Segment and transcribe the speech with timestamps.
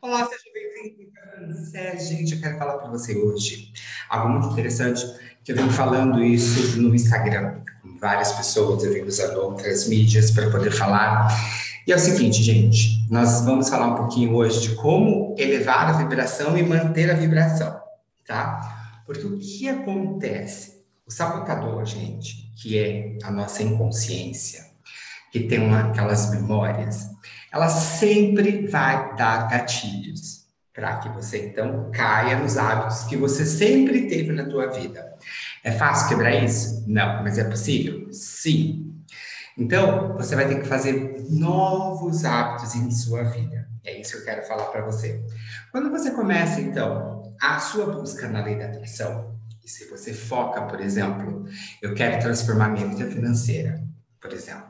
[0.00, 1.10] Olá, seja bem-vindo.
[1.98, 3.72] Gente, eu quero falar para você hoje
[4.08, 5.04] algo muito interessante,
[5.42, 10.30] que eu venho falando isso no Instagram, com várias pessoas, eu venho usando outras mídias
[10.30, 11.28] para poder falar.
[11.86, 15.98] E é o seguinte, gente, nós vamos falar um pouquinho hoje de como elevar a
[15.98, 17.80] vibração e manter a vibração,
[18.26, 19.02] tá?
[19.04, 20.84] Porque o que acontece?
[21.06, 24.67] O sabotador, gente, que é a nossa inconsciência,
[25.30, 27.08] que tem uma, aquelas memórias,
[27.52, 34.06] ela sempre vai dar gatilhos para que você então caia nos hábitos que você sempre
[34.06, 35.12] teve na tua vida.
[35.64, 36.84] É fácil quebrar isso?
[36.86, 38.12] Não, mas é possível?
[38.12, 38.94] Sim.
[39.56, 43.68] Então, você vai ter que fazer novos hábitos em sua vida.
[43.84, 45.20] É isso que eu quero falar para você.
[45.72, 50.62] Quando você começa, então, a sua busca na lei da atração, e se você foca,
[50.62, 51.44] por exemplo,
[51.82, 53.82] eu quero transformar minha vida financeira,
[54.20, 54.67] por exemplo,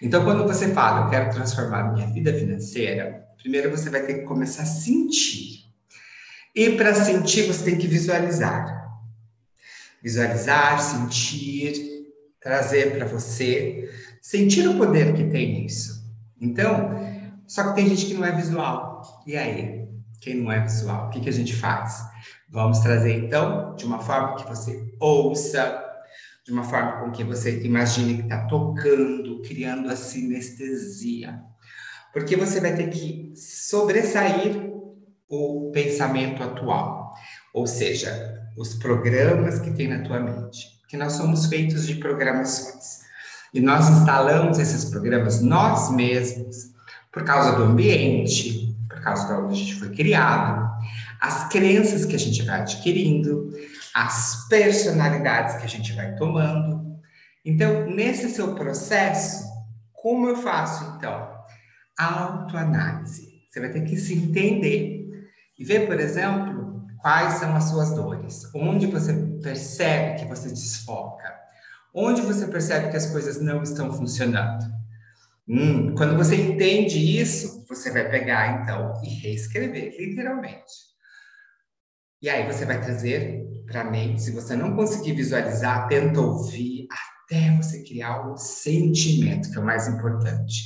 [0.00, 4.24] então, quando você fala, eu quero transformar minha vida financeira, primeiro você vai ter que
[4.24, 5.64] começar a sentir.
[6.54, 8.88] E para sentir, você tem que visualizar.
[10.02, 12.06] Visualizar, sentir,
[12.40, 13.90] trazer para você,
[14.22, 16.04] sentir o poder que tem nisso.
[16.40, 16.90] Então,
[17.46, 19.22] só que tem gente que não é visual.
[19.26, 19.88] E aí?
[20.20, 21.06] Quem não é visual?
[21.06, 22.02] O que, que a gente faz?
[22.48, 25.87] Vamos trazer, então, de uma forma que você ouça,
[26.48, 31.38] de uma forma com que você imagine que está tocando, criando a sinestesia.
[32.10, 34.56] Porque você vai ter que sobressair
[35.28, 37.12] o pensamento atual,
[37.52, 40.78] ou seja, os programas que tem na tua mente.
[40.80, 43.00] Porque nós somos feitos de programações.
[43.52, 46.72] E nós instalamos esses programas nós mesmos,
[47.12, 50.66] por causa do ambiente, por causa de onde a gente foi criado,
[51.20, 53.52] as crenças que a gente vai adquirindo,
[53.94, 56.98] as personalidades que a gente vai tomando.
[57.44, 59.44] Então, nesse seu processo,
[59.92, 61.36] como eu faço então?
[61.98, 63.28] Autoanálise.
[63.50, 65.28] Você vai ter que se entender
[65.58, 71.34] e ver, por exemplo, quais são as suas dores, onde você percebe que você desfoca,
[71.94, 74.66] onde você percebe que as coisas não estão funcionando.
[75.48, 80.88] Hum, quando você entende isso, você vai pegar então e reescrever, literalmente.
[82.20, 86.88] E aí você vai trazer para a mente, se você não conseguir visualizar, tenta ouvir
[86.90, 90.64] até você criar o sentimento, que é o mais importante.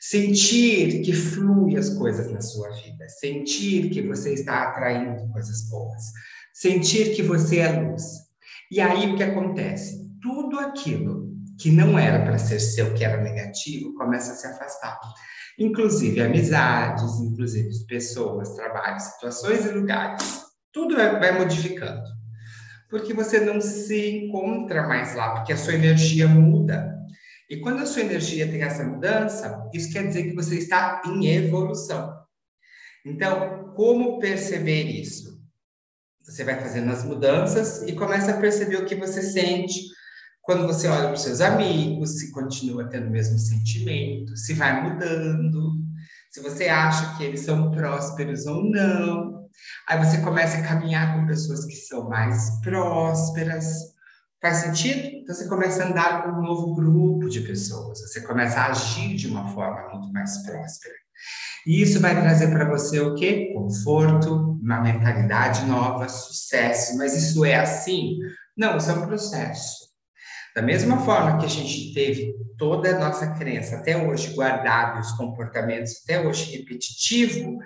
[0.00, 6.02] Sentir que flui as coisas na sua vida, sentir que você está atraindo coisas boas,
[6.54, 8.04] sentir que você é luz.
[8.70, 10.08] E aí o que acontece?
[10.22, 11.26] Tudo aquilo
[11.58, 14.98] que não era para ser seu, que era negativo, começa a se afastar.
[15.58, 20.45] Inclusive amizades, inclusive pessoas, trabalhos, situações e lugares
[20.76, 22.04] tudo vai modificando.
[22.90, 26.94] Porque você não se encontra mais lá, porque a sua energia muda.
[27.48, 31.28] E quando a sua energia tem essa mudança, isso quer dizer que você está em
[31.28, 32.14] evolução.
[33.06, 35.40] Então, como perceber isso?
[36.22, 39.80] Você vai fazendo as mudanças e começa a perceber o que você sente
[40.42, 44.82] quando você olha para os seus amigos, se continua tendo o mesmo sentimento, se vai
[44.82, 45.72] mudando,
[46.30, 49.45] se você acha que eles são prósperos ou não.
[49.88, 53.66] Aí você começa a caminhar com pessoas que são mais prósperas.
[54.40, 55.00] Faz sentido?
[55.16, 58.00] Então você começa a andar com um novo grupo de pessoas.
[58.00, 60.94] Você começa a agir de uma forma muito mais próspera.
[61.66, 63.50] E isso vai trazer para você o quê?
[63.52, 66.96] Conforto, uma mentalidade nova, sucesso.
[66.96, 68.18] Mas isso é assim?
[68.56, 69.86] Não, isso é um processo.
[70.54, 75.12] Da mesma forma que a gente teve toda a nossa crença até hoje guardada, os
[75.12, 77.58] comportamentos até hoje repetitivo,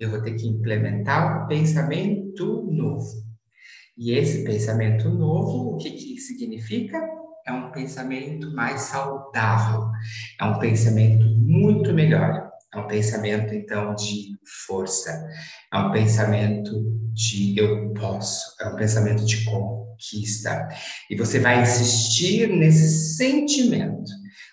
[0.00, 3.22] eu vou ter que implementar um pensamento novo.
[3.96, 6.98] E esse pensamento novo, o que, que significa?
[7.46, 9.90] É um pensamento mais saudável,
[10.40, 15.10] é um pensamento muito melhor, é um pensamento, então, de força,
[15.72, 16.72] é um pensamento
[17.12, 20.68] de eu posso, é um pensamento de conquista.
[21.10, 24.10] E você vai insistir nesse sentimento.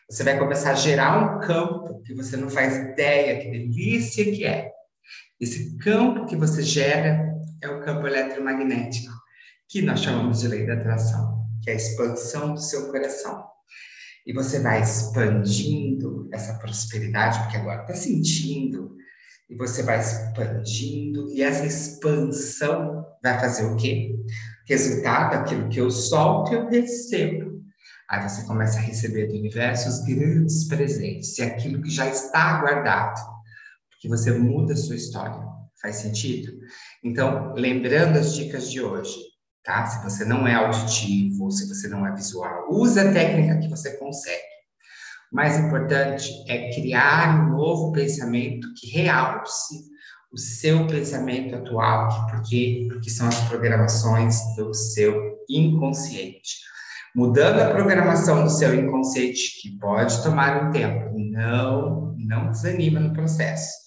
[0.09, 4.43] Você vai começar a gerar um campo que você não faz ideia que delícia que
[4.43, 4.76] é.
[5.39, 7.31] Esse campo que você gera
[7.61, 9.13] é o campo eletromagnético,
[9.69, 13.45] que nós chamamos de lei da atração, que é a expansão do seu coração.
[14.25, 18.95] E você vai expandindo essa prosperidade, porque agora está sentindo,
[19.49, 24.15] e você vai expandindo, e essa expansão vai fazer o quê?
[24.65, 27.61] Resultado daquilo que eu solto, eu recebo.
[28.09, 32.59] Aí você começa a receber do universo os grandes presentes, e aquilo que já está
[32.59, 33.36] guardado
[33.99, 35.45] que você muda a sua história.
[35.81, 36.51] Faz sentido?
[37.03, 39.15] Então, lembrando as dicas de hoje,
[39.63, 39.85] tá?
[39.85, 43.95] Se você não é auditivo, se você não é visual, use a técnica que você
[43.97, 44.57] consegue.
[45.31, 49.75] O mais importante é criar um novo pensamento que realce
[50.31, 56.57] o seu pensamento atual, porque, porque são as programações do seu inconsciente.
[57.15, 63.13] Mudando a programação do seu inconsciente, que pode tomar um tempo, não, não desanima no
[63.13, 63.86] processo.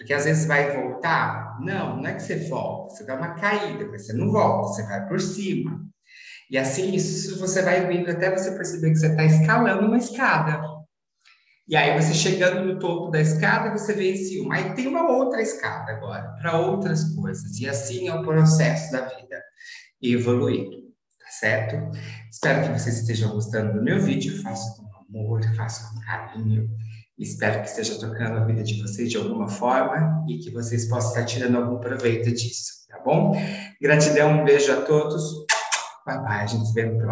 [0.00, 1.60] Porque às vezes vai voltar.
[1.60, 4.82] Não, não é que você volta, você dá uma caída, mas você não volta, você
[4.84, 5.86] vai por cima.
[6.50, 10.62] E assim, isso você vai vindo até você perceber que você está escalando uma escada.
[11.68, 14.50] E aí, você chegando no topo da escada, você vê esse um.
[14.50, 17.60] Aí tem uma outra escada agora, para outras coisas.
[17.60, 19.44] E assim é o processo da vida,
[20.00, 20.66] evoluir,
[21.18, 21.76] tá certo?
[22.30, 24.42] Espero que vocês estejam gostando do meu vídeo.
[24.42, 26.70] Faço com amor, faço com carinho.
[27.20, 31.10] Espero que esteja tocando a vida de vocês de alguma forma e que vocês possam
[31.10, 33.32] estar tirando algum proveito disso, tá bom?
[33.78, 35.44] Gratidão, um beijo a todos.
[36.06, 37.08] Bye bye, a gente se vê no próximo.